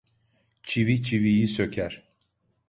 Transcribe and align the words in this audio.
Çivi 0.63 1.03
çiviyi 1.03 1.47
söker. 1.47 2.03